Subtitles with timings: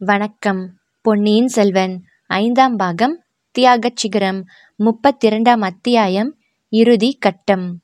[0.00, 0.72] வணக்கம்.
[1.00, 3.22] பொன்னியின் செல்வன் ஐந்தாம் பாகம்
[3.58, 4.44] தியாகச் சிகரம்
[4.78, 6.36] முப்பத்திரண்டாம் அத்தியாயம்
[6.68, 7.80] இறுதி கட்டம்.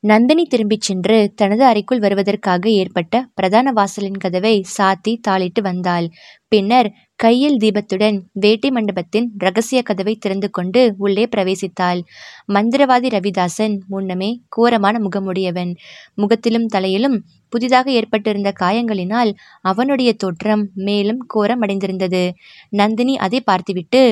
[0.00, 6.08] நந்தினி திரும்பிச் சென்று தனது அறைக்குள் வருவதற்காக ஏற்பட்ட பிரதான வாசலின் கதவை சாத்தி தாளிட்டு வந்தாள்.
[6.48, 12.00] பின்னர் கையில் தீபத்துடன் வேட்டை மண்டபத்தின் ரகசிய கதவை திறந்து கொண்டு உள்ளே பிரவேசித்தாள்.
[12.48, 15.72] மந்திரவாதி ரவிதாசன் முன்னமே கோரமான முகமுடையவன்.
[16.14, 17.16] முகத்திலும் தலையிலும்
[17.48, 22.30] புதிதாக ஏற்பட்டிருந்த காயங்களினால் அவனுடைய தோற்றம் மேலும் கோரமடைந்திருந்தது.
[22.70, 24.02] நந்தினி அதை பார்த்துவிட்டு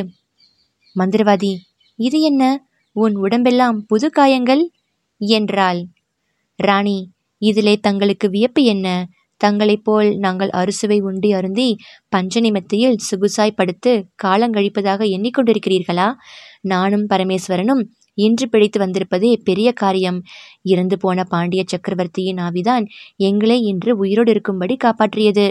[0.97, 1.53] மந்திரவாதி
[1.99, 2.43] இது என்ன?
[2.97, 4.71] உன் உடம்பெல்லாம் புது காயங்கள்?
[5.21, 5.81] என்றாள்.
[6.59, 6.99] ராணி
[7.43, 9.07] இதிலே தங்களுக்கு வியப்பு என்ன?
[9.39, 11.69] தங்களைப் போல் நாங்கள் அறுசுவை உண்டி அருந்தி
[12.17, 13.93] பஞ்சநிமத்தியில் சுகுசாய் படுத்து
[14.23, 16.09] காலங்கழிப்பதாக எண்ணிக்கொண்டிருக்கிறீர்களா?
[16.61, 17.83] நானும் பரமேஸ்வரனும்
[18.19, 20.19] இன்று பிழைத்து வந்திருப்பதே பெரிய காரியம்.
[20.63, 25.47] இறந்து போன பாண்டிய சக்கரவர்த்தியின் ஆவிதான் எங்களை இன்று உயிரோடு இருக்கும்படி காப்பாற்றியது.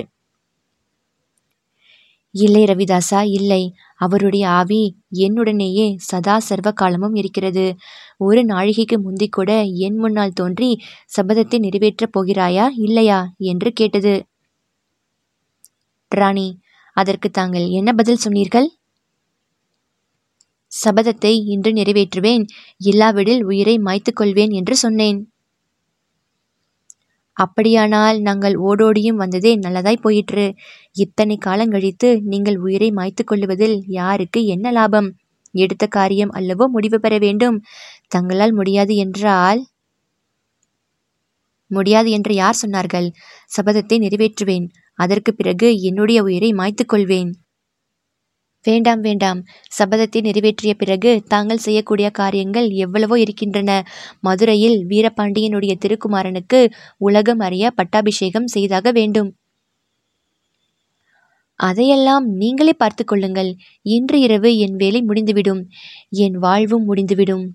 [2.38, 3.62] இல்லை ரவிதாசா இல்லை.
[3.96, 4.82] அவருடைய ஆவி
[5.20, 7.66] என்னுடனேயே சதா சர்வ காலமும் இருக்கிறது.
[8.18, 10.70] ஒரு நாழிகைக்கு முந்திக்கூட என் முன்னால் தோன்றி
[11.18, 13.20] சபதத்தை நிறைவேற்றப் போகிறாயா இல்லையா?
[13.52, 14.16] என்று கேட்டது.
[16.12, 16.48] ராணி
[16.98, 18.68] அதற்கு தாங்கள் என்ன பதில் சொன்னீர்கள்?
[20.72, 22.44] சபதத்தை இன்று நிறைவேற்றுவேன்.
[22.82, 25.20] இல்லாவிடில் உயிரை மாய்த்துக் கொள்வேன் என்று சொன்னேன்.
[27.38, 30.46] அப்படியானால் நாங்கள் ஓடோடியும் வந்ததே நல்லதாய் போயிற்று.
[30.96, 35.10] இத்தனை காலங்கழித்து நீங்கள் உயிரை மாய்த்து கொள்ளுவதில் யாருக்கு என்ன லாபம்?
[35.56, 37.58] எடுத்த காரியம் அல்லவோ முடிவு பெற வேண்டும்.
[38.08, 39.62] தங்களால் முடியாது என்றால்
[41.72, 43.08] முடியாது என்று யார் சொன்னார்கள்?
[43.58, 44.68] சபதத்தை நிறைவேற்றுவேன்.
[45.00, 47.32] அதற்கு பிறகு என்னுடைய உயிரை மாய்த்து கொள்வேன்.
[48.68, 49.40] வேண்டாம் வேண்டாம்.
[49.78, 53.72] சபதத்தை நிறைவேற்றிய பிறகு தாங்கள் செய்யக்கூடிய காரியங்கள் எவ்வளவோ இருக்கின்றன.
[54.20, 56.62] மதுரையில் வீரபாண்டியனுடைய திருக்குமாரனுக்கு
[56.98, 59.30] உலகம் அறிய பட்டாபிஷேகம் செய்தாக வேண்டும்.
[61.60, 63.52] அதையெல்லாம் நீங்களே பார்த்து கொள்ளுங்கள்.
[63.82, 65.62] இன்று இரவு என் வேலை முடிந்துவிடும்.
[66.10, 67.46] என் வாழ்வும் முடிந்துவிடும்.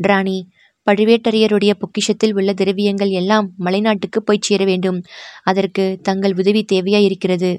[0.00, 0.38] ராணி
[0.86, 4.98] பழுவேட்டரையருடைய பொக்கிஷத்தில் உள்ள திரவியங்கள் எல்லாம் மலைநாட்டுக்கு போய் சேர வேண்டும்.
[5.42, 7.50] அதற்கு தங்கள் உதவி தேவையாயிருக்கிறது.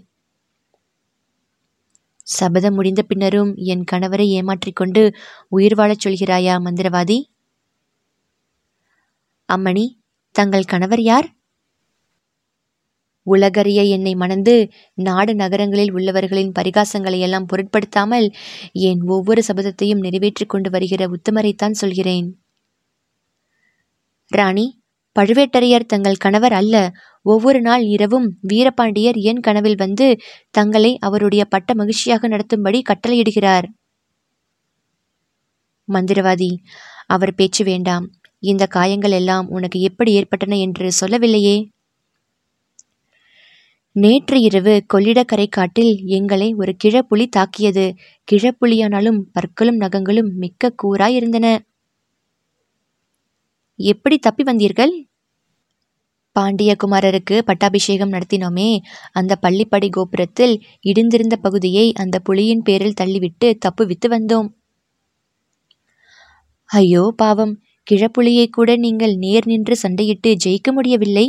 [2.29, 5.13] சபதம் முடிந்த பின்னரும் என் கணவரை ஏமாற்றிக் கொண்டு
[5.47, 7.21] உயிர் வாழச் சொல்கிறாயா மந்திரவாதி?
[9.53, 9.85] அம்மணி
[10.31, 11.37] தங்கள் கணவர் யார்?
[13.23, 18.31] உலகறிய என்னை மணந்து நாடு நகரங்களில் உள்ளவர்களின் பரிகாசங்களை எல்லாம் பொருட்படுத்தாமல்
[18.71, 22.41] என் ஒவ்வொரு சபதத்தையும் நிறைவேற்றிக் கொண்டு வருகிற உத்தமரைத்தான் சொல்கிறேன்.
[24.27, 24.78] ராணி
[25.19, 26.91] பழுவேட்டரையர் தங்கள் கணவர் அல்ல.
[27.21, 30.17] ஒவ்வொரு நாள் இரவும் வீரபாண்டியர் என் கனவில் வந்து
[30.51, 33.63] தங்களை அவருடைய பட்ட மகிழ்ச்சியாக நடத்தும்படி கட்டளையிடுகிறார்.
[35.91, 36.55] மந்திரவாதி
[37.05, 38.11] அவர் பேச்சு வேண்டாம்.
[38.39, 41.69] இந்த காயங்கள் எல்லாம் உனக்கு எப்படி ஏற்பட்டன என்று சொல்லவில்லையே?
[43.91, 47.95] நேற்று இரவு கொள்ளிடக்கரை காட்டில் எங்களை ஒரு கிழப்புலி தாக்கியது.
[48.31, 51.57] கிழப்புலியானாலும் பற்களும் நகங்களும் மிக்க கூறாயிருந்தன
[53.75, 55.08] எப்படி தப்பி வந்தீர்கள்?
[56.39, 58.69] பாண்டியகுமாரருக்கு பட்டாபிஷேகம் நடத்தினோமே.
[59.11, 64.49] அந்த பள்ளிப்படி கோபுரத்தில் இடிந்திருந்த பகுதியை அந்த புலியின் பேரில் தள்ளிவிட்டு தப்புவித்து வந்தோம்.
[66.69, 67.53] ஐயோ பாவம்.
[67.87, 71.27] கிழப்புலியை கூட நீங்கள் நேர் நின்று சண்டையிட்டு ஜெயிக்க முடியவில்லை?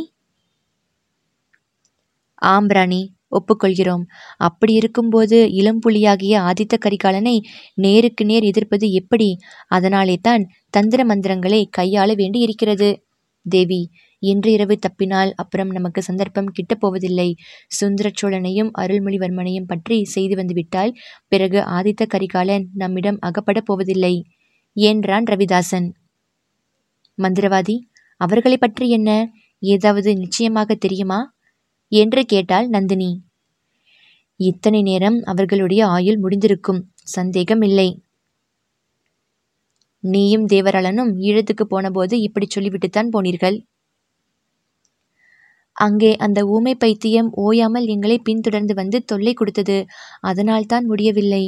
[2.42, 3.00] ஆம் ராணி
[3.32, 4.04] ஒப்புக்கொள்கிறோம்.
[4.38, 7.34] அப்படி இருக்கும்போது இளம்புலியாகிய ஆதித்த கரிகாலனை
[7.74, 9.28] நேருக்கு நேர் எதிர்ப்பது எப்படி?
[9.68, 12.88] அதனாலே தான் தந்திர மந்திரங்களை கையாள வேண்டி இருக்கிறது
[13.46, 13.82] தேவி
[14.22, 17.34] இன்று இரவு தப்பினால் அப்புறம் நமக்கு சந்தர்ப்பம் கிட்டப் போவதில்லை
[17.66, 20.92] சுந்தர சோழனையும் அருள்மொழிவர்மனையும் பற்றி செய்து வந்துவிட்டால்
[21.28, 24.14] பிறகு ஆதித்த கரிகாலன் நம்மிடம் அகப்படப் போவதில்லை.
[24.72, 25.88] என்றான் ரவிதாசன்?
[27.18, 27.76] மந்திரவாதி
[28.16, 29.10] அவர்களை பற்றி என்ன?
[29.62, 31.20] ஏதாவது நிச்சயமாக தெரியுமா?
[31.92, 33.10] என்று கேட்டாள் நந்தினி.
[34.40, 36.80] இத்தனை நேரம் அவர்களுடைய ஆயுள் முடிந்திருக்கும்.
[37.08, 37.88] சந்தேகம் இல்லை.
[40.04, 43.58] நீயும் தேவராளனும் ஈழத்துக்கு போனபோது இப்படி சொல்லிவிட்டுத்தான் போனீர்கள்.
[45.80, 49.78] அங்கே அந்த ஊமை பைத்தியம் ஓயாமல் எங்களை பின்தொடர்ந்து வந்து தொல்லை கொடுத்தது.
[50.20, 51.44] அதனால்தான் முடியவில்லை.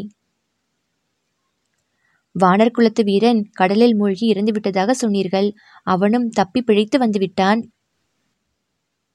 [2.34, 5.48] வானர் குலத்து வீரன் கடலில் மூழ்கி இறந்துவிட்டதாக சொன்னீர்கள்.
[5.82, 7.60] அவனும் தப்பி பிழைத்து வந்துவிட்டான்.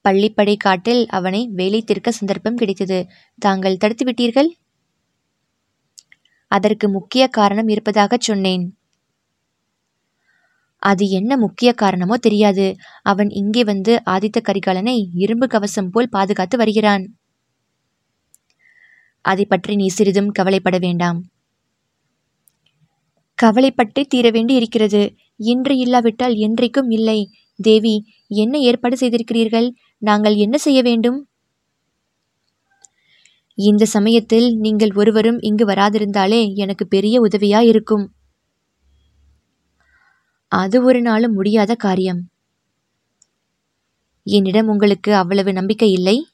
[0.04, 2.98] பள்ளிப்படை காட்டில் அவனை வேலை திருக்க சந்தர்ப்பம் கிடைத்தது.
[3.38, 4.50] தாங்கள் தடுத்து விட்டீர்கள்
[6.50, 8.64] அதற்கு முக்கிய காரணம் இருப்பதாகச் சொன்னேன்.
[10.82, 12.66] அது என்ன முக்கிய காரணமோ தெரியாது.
[13.02, 17.04] அவன் இங்கே வந்து ஆதித்த கரிகாலனை இரும்பு கவசம் போல் பாதுகாத்து வருகிறான்.
[19.24, 21.18] அதை பற்றி நீ சிறிதும் கவலைப்பட வேண்டாம்.
[23.38, 25.02] கவலைப்பட்டே தீர வேண்டி இருக்கிறது.
[25.36, 27.18] இன்று இல்லாவிட்டால் என்றைக்கும் இல்லை.
[27.56, 27.94] தேவி
[28.26, 29.68] என்ன ஏற்பாடு செய்திருக்கிறீர்கள்?
[30.02, 31.18] நாங்கள் என்ன செய்ய வேண்டும்?
[33.54, 38.04] இந்த சமயத்தில் நீங்கள் ஒருவரும் இங்கு வராதிருந்தாலே எனக்கு பெரிய உதவியாயிருக்கும்.
[40.48, 42.30] அது ஒரு நாளும் முடியாத காரியம்.
[44.22, 46.26] என்னிடம் உங்களுக்கு அவ்வளவு நம்பிக்கை இல்லை?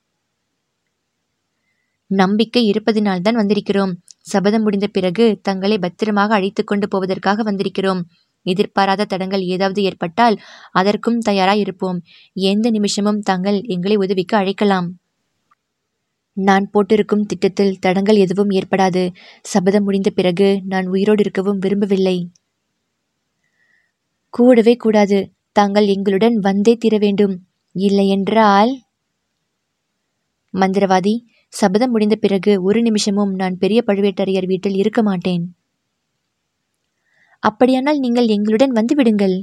[2.06, 3.92] நம்பிக்கை இருப்பதினால்தான் வந்திருக்கிறோம்.
[4.20, 8.00] சபதம் முடிந்த பிறகு தங்களை பத்திரமாக அழைத்துக் கொண்டு போவதற்காக வந்திருக்கிறோம்.
[8.42, 10.40] எதிர்பாராத தடங்கள் ஏதாவது ஏற்பட்டால்
[10.72, 12.02] அதற்கும் தயாராக இருப்போம்
[12.32, 14.98] எந்த நிமிஷமும் தாங்கள் எங்களை உதவிக்கு அழைக்கலாம்.
[16.32, 19.12] நான் போட்டிருக்கும் திட்டத்தில் தடங்கள் எதுவும் ஏற்படாது.
[19.42, 22.30] சபதம் முடிந்த பிறகு நான் உயிரோடு இருக்கவும் விரும்பவில்லை.
[24.34, 25.18] கூடவே கூடாது.
[25.52, 27.34] தாங்கள் எங்களுடன் வந்தே தீர வேண்டும்.
[27.72, 28.72] இல்லையென்றால்
[30.54, 31.14] மந்திரவாதி
[31.52, 35.44] சபதம் முடிந்த பிறகு ஒரு நிமிஷமும் நான் பெரிய பழுவேட்டரையர் வீட்டில் இருக்க மாட்டேன்.
[37.42, 39.36] அப்படியானால் நீங்கள் எங்களுடன் வந்து விடுங்கள்.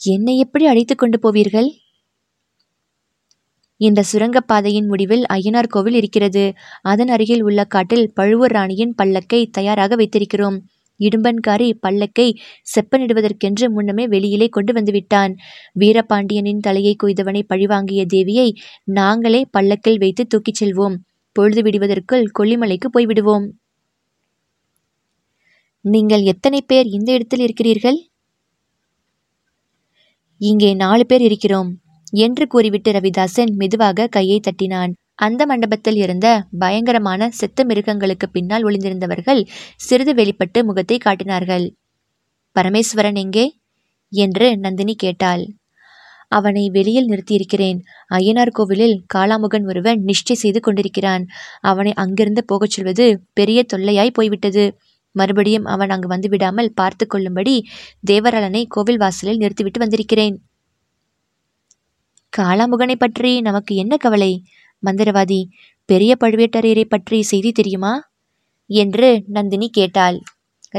[0.00, 1.68] என்னை எப்படி அழைத்து கொண்டு போவீர்கள்?
[3.80, 6.44] இந்த சுரங்கப்பாதையின் முடிவில் அய்யனார் கோவில் இருக்கிறது.
[6.82, 10.58] அதன் அருகில் உள்ள காட்டில் பழுவூர் ராணியின் பல்லக்கை தயாராக வைத்திருக்கிறோம்.
[11.00, 12.28] இடும்பன்காரி பல்லக்கை
[12.74, 15.32] செப்பனிடுவதற்கென்று முன்னமே வெளியிலே கொண்டு வந்துவிட்டான்.
[15.72, 18.48] வீரபாண்டியனின் தலையை கொய்தவனை பழிவாங்கிய தேவியை
[18.84, 20.98] நாங்களே பல்லக்கில் வைத்து தூக்கிச் செல்வோம்.
[21.36, 23.48] பொழுது விடுவதற்குள் கொல்லிமலைக்கு போய்விடுவோம்.
[25.84, 27.98] நீங்கள் எத்தனை பேர் இந்த இடத்தில் இருக்கிறீர்கள்?
[30.40, 31.70] இங்கே நாலு பேர் இருக்கிறோம்
[32.10, 34.92] என்று கூறிவிட்டு ரவிதாசன் மெதுவாக கையை தட்டினான்.
[35.20, 36.26] அந்த மண்டபத்தில் இருந்த
[36.58, 39.40] பயங்கரமான செத்த மிருகங்களுக்கு பின்னால் ஒளிந்திருந்தவர்கள்
[39.76, 41.66] சிறிது வெளிப்பட்டு முகத்தை காட்டினார்கள்.
[42.56, 43.46] பரமேஸ்வரன் எங்கே?
[44.12, 45.42] என்று நந்தினி கேட்டாள்.
[46.28, 47.78] அவனை வெளியில் நிறுத்தியிருக்கிறேன்.
[48.10, 51.24] ஐயனார் கோவிலில் காளாமுகன் ஒருவன் நிஷ்டை செய்து கொண்டிருக்கிறான்.
[51.60, 54.64] அவனை அங்கிருந்து போகச் சொல்வது பெரிய தொல்லையாய் போய்விட்டது.
[55.14, 57.54] மறுபடியும் அவன் அங்கு வந்து விடாமல் பார்த்து கொள்ளும்படி
[58.10, 60.36] தேவரலனை கோவில் வாசலில் நிறுத்திவிட்டு வந்திருக்கிறேன்.
[62.32, 64.32] காளாமுகனை பற்றி நமக்கு என்ன கவலை?
[64.82, 65.40] மந்திரவாதி
[65.88, 67.92] பெரிய பழுவேட்டரையரை பற்றி செய்தி தெரியுமா?
[68.70, 70.18] என்று நந்தினி கேட்டாள்.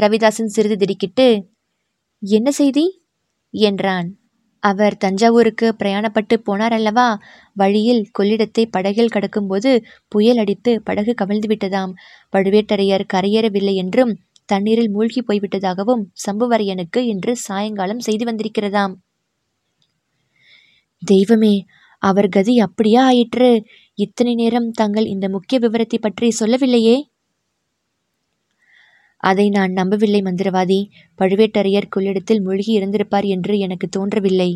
[0.00, 1.26] ரவிதாசன் சிறிது திடுக்கிட்டு
[2.22, 2.84] என்ன செய்தி?
[3.54, 4.08] என்றான்.
[4.62, 7.18] அவர் தஞ்சாவூருக்கு பிரயாணப்பட்டு போனார் அல்லவா?
[7.52, 9.70] வழியில் கொள்ளிடத்தை படகில் கடக்கும்போது
[10.08, 11.92] புயல் அடித்து படகு கவிழ்ந்து விட்டதாம்.
[12.32, 14.12] பழுவேட்டரையர் கரையேறவில்லை என்றும்
[14.44, 18.94] தண்ணீரில் மூழ்கி போய்விட்டதாகவும் சம்புவரையனுக்கு இன்று சாயங்காலம் செய்து வந்திருக்கிறதாம்.
[21.02, 21.54] தெய்வமே
[22.02, 23.50] அவர் கதி அப்படியா ஆயிற்று?
[24.04, 26.96] இத்தனை நேரம் தாங்கள் இந்த முக்கிய விவரத்தை பற்றி சொல்லவில்லையே?
[29.22, 30.78] அதை நான் நம்பவில்லை மந்திரவாதி.
[31.18, 34.50] பழுவேட்டரையர் கொள்ளிடத்தில் மூழ்கி இருந்திருப்பார் என்று எனக்கு தோன்றவில்லை.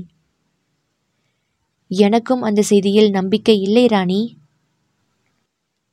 [1.90, 4.20] எனக்கும் அந்த செய்தியில் நம்பிக்கை இல்லை ராணி.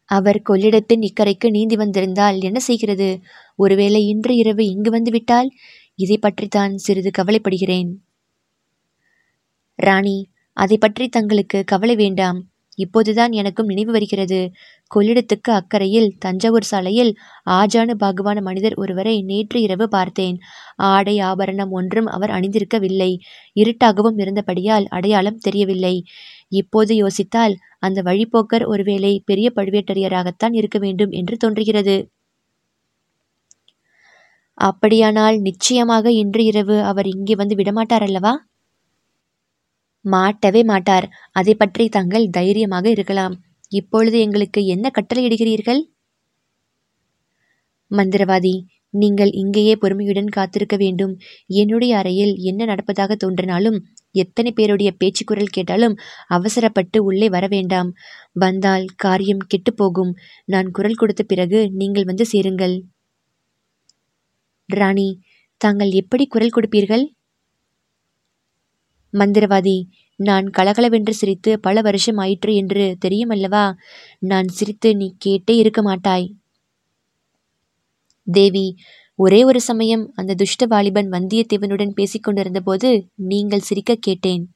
[0.09, 3.09] அவர் கொள்ளிடத்தின் இக்கரைக்கு நீந்தி வந்திருந்தால் என்ன செய்கிறது?
[3.59, 5.49] ஒருவேளை இன்று இரவு இங்கு வந்துவிட்டால்
[5.99, 7.91] இதை பற்றித்தான் சிறிது கவலைப்படுகிறேன்.
[9.79, 10.17] ராணி
[10.57, 12.39] அதை பற்றி தங்களுக்கு கவலை வேண்டாம்.
[12.77, 14.39] இப்போதுதான் எனக்கும் நினைவு வருகிறது.
[14.95, 17.11] கொள்ளிடத்துக்கு அக்கறையில் தஞ்சாவூர் சாலையில்
[17.49, 20.37] ஆஜானு பாகுவான மனிதர் ஒருவரை நேற்று இரவு பார்த்தேன்.
[20.75, 23.11] ஆடை ஆபரணம் ஒன்றும் அவர் அணிந்திருக்கவில்லை.
[23.55, 25.95] இருட்டாகவும் இருந்தபடியால் அடையாளம் தெரியவில்லை.
[26.49, 31.97] இப்போது யோசித்தால் அந்த வழிப்போக்கர் ஒருவேளை பெரிய பழுவேட்டரையராகத்தான் இருக்க வேண்டும் என்று தோன்றுகிறது.
[34.57, 38.33] அப்படியானால் நிச்சயமாக இன்று இரவு அவர் இங்கே வந்து விடமாட்டார் அல்லவா?
[40.05, 41.05] மாட்டவே மாட்டார்.
[41.31, 43.35] அதை பற்றி தாங்கள் தைரியமாக இருக்கலாம்.
[43.71, 45.81] இப்பொழுது எங்களுக்கு என்ன கட்டளையிடுகிறீர்கள்?
[47.91, 48.55] மந்திரவாதி
[48.93, 51.13] நீங்கள் இங்கேயே பொறுமையுடன் காத்திருக்க வேண்டும்.
[51.61, 53.77] என்னுடைய அறையில் என்ன நடப்பதாக தோன்றினாலும்
[54.15, 55.95] எத்தனை பேருடைய பேச்சு குரல் கேட்டாலும்
[56.27, 57.89] அவசரப்பட்டு உள்ளே வர வேண்டாம்.
[58.33, 60.11] வந்தால் காரியம் கெட்டுப்போகும்
[60.45, 62.75] நான் குரல் கொடுத்த பிறகு நீங்கள் வந்து சேருங்கள்.
[64.69, 65.09] ராணி
[65.61, 67.05] தாங்கள் எப்படி குரல் கொடுப்பீர்கள்?
[69.13, 69.77] மந்திரவாதி
[70.15, 73.73] நான் கலகலவென்று சிரித்து பல வருஷம் ஆயிற்று என்று தெரியுமல்லவா?
[74.19, 76.35] நான் சிரித்து நீ கேட்டே இருக்க மாட்டாய்.
[78.27, 78.75] தேவி
[79.15, 84.53] ஒரே ஒரு சமயம் அந்த துஷ்ட வாலிபன் வந்தியத்தேவனுடன் பேசிக் கொண்டிருந்தபோது நீங்கள் சிரிக்க கேட்டேன்.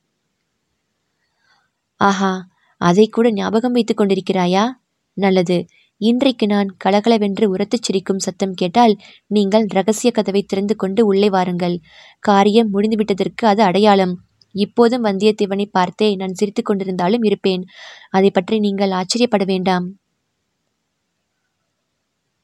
[1.96, 2.48] ஆஹா
[2.78, 4.70] அதை கூட ஞாபகம் வைத்துக் கொண்டிருக்கிறாயா?
[5.14, 5.66] நல்லது.
[5.98, 8.98] இன்றைக்கு நான் கலகலவென்று உரத்துச் சிரிக்கும் சத்தம் கேட்டால்
[9.28, 11.80] நீங்கள் ரகசிய கதவை திறந்து கொண்டு உள்ளே வாருங்கள்.
[12.20, 14.27] காரியம் முடிந்துவிட்டதற்கு அது அடையாளம்.
[14.66, 17.64] இப்போதும் வந்தியத்தேவனை பார்த்தே நான் சிரித்து கொண்டிருந்தாலும் இருப்பேன்.
[18.10, 19.88] அதை பற்றி நீங்கள் ஆச்சரியப்பட வேண்டாம்.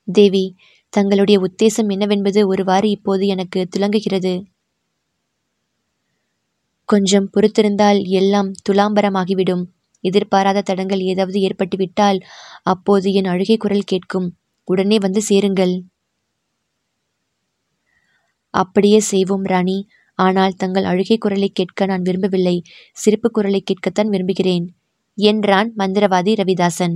[0.08, 0.46] தேவி
[0.94, 4.34] தங்களுடைய உத்தேசம் என்னவென்பது ஒருவாறு இப்போது எனக்கு துலங்குகிறது.
[6.90, 9.64] கொஞ்சம் பொறுத்திருந்தால் எல்லாம் துலாம்பரமாகிவிடும்.
[10.04, 12.20] எதிர்பாராத தடங்கள் ஏதாவது ஏற்பட்டுவிட்டால்
[12.64, 14.28] அப்போது என் அழுகை குரல் கேட்கும்.
[14.68, 15.74] உடனே வந்து சேருங்கள்.
[18.54, 19.78] அப்படியே செய்வோம் ராணி.
[20.20, 22.62] ஆனால் தங்கள் அழுகை குரலை கேட்க நான் விரும்பவில்லை.
[22.92, 24.66] சிரிப்பு குரலை கேட்கத்தான் விரும்புகிறேன்.
[25.18, 26.96] என்றான் மந்திரவாதி ரவிதாசன்.